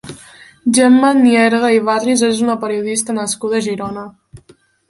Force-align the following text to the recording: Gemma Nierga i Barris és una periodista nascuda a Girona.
Gemma 0.77 1.11
Nierga 1.17 1.69
i 1.75 1.83
Barris 1.91 2.25
és 2.31 2.41
una 2.47 2.57
periodista 2.65 3.19
nascuda 3.21 3.61
a 3.61 3.63
Girona. 3.71 4.09